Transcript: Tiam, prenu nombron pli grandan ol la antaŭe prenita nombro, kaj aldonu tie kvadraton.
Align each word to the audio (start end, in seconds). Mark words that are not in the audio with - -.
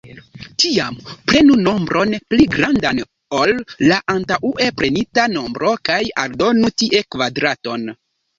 Tiam, 0.61 0.95
prenu 1.31 1.57
nombron 1.67 2.15
pli 2.33 2.47
grandan 2.55 3.01
ol 3.41 3.53
la 3.91 3.99
antaŭe 4.15 4.71
prenita 4.81 5.27
nombro, 5.35 5.75
kaj 5.91 6.01
aldonu 6.25 6.75
tie 6.85 7.05
kvadraton. 7.17 7.89